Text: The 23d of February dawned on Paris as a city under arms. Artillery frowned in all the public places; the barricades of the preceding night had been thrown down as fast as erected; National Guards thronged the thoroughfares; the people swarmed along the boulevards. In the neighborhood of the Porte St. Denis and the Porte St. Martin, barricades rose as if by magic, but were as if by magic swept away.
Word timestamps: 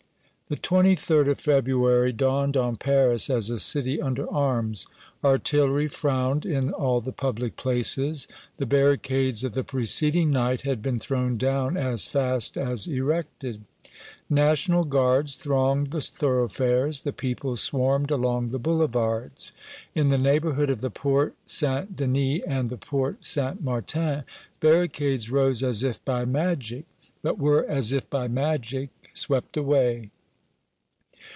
The 0.51 0.57
23d 0.57 1.31
of 1.31 1.39
February 1.39 2.11
dawned 2.11 2.57
on 2.57 2.75
Paris 2.75 3.29
as 3.29 3.49
a 3.49 3.57
city 3.57 4.01
under 4.01 4.29
arms. 4.29 4.85
Artillery 5.23 5.87
frowned 5.87 6.45
in 6.45 6.71
all 6.73 6.99
the 6.99 7.13
public 7.13 7.55
places; 7.55 8.27
the 8.57 8.65
barricades 8.65 9.45
of 9.45 9.53
the 9.53 9.63
preceding 9.63 10.29
night 10.29 10.63
had 10.63 10.81
been 10.81 10.99
thrown 10.99 11.37
down 11.37 11.77
as 11.77 12.05
fast 12.05 12.57
as 12.57 12.85
erected; 12.85 13.63
National 14.29 14.83
Guards 14.83 15.35
thronged 15.35 15.91
the 15.91 16.01
thoroughfares; 16.01 17.03
the 17.03 17.13
people 17.13 17.55
swarmed 17.55 18.11
along 18.11 18.47
the 18.49 18.59
boulevards. 18.59 19.53
In 19.95 20.09
the 20.09 20.17
neighborhood 20.17 20.69
of 20.69 20.81
the 20.81 20.91
Porte 20.91 21.37
St. 21.45 21.95
Denis 21.95 22.41
and 22.45 22.69
the 22.69 22.75
Porte 22.75 23.25
St. 23.25 23.63
Martin, 23.63 24.25
barricades 24.59 25.31
rose 25.31 25.63
as 25.63 25.81
if 25.85 26.03
by 26.03 26.25
magic, 26.25 26.83
but 27.21 27.39
were 27.39 27.63
as 27.69 27.93
if 27.93 28.09
by 28.09 28.27
magic 28.27 28.89
swept 29.13 29.55
away. 29.55 30.09